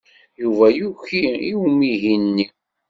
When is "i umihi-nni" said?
1.49-2.45